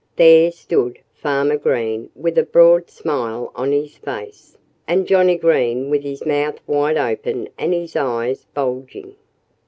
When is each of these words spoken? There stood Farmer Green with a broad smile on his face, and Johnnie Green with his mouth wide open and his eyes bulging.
There 0.15 0.49
stood 0.51 0.97
Farmer 1.13 1.57
Green 1.57 2.09
with 2.15 2.35
a 2.39 2.43
broad 2.43 2.89
smile 2.89 3.51
on 3.53 3.71
his 3.71 3.97
face, 3.97 4.57
and 4.87 5.05
Johnnie 5.05 5.37
Green 5.37 5.91
with 5.91 6.01
his 6.01 6.25
mouth 6.25 6.59
wide 6.65 6.97
open 6.97 7.49
and 7.55 7.71
his 7.71 7.95
eyes 7.95 8.43
bulging. 8.55 9.15